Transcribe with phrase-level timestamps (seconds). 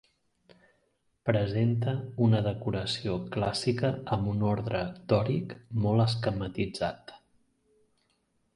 [1.29, 1.93] Presenta
[2.27, 4.81] una decoració clàssica amb un ordre
[5.13, 5.53] dòric
[5.85, 7.15] molt esquematitzat.